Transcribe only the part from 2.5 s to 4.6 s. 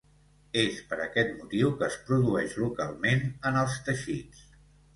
localment en els teixits.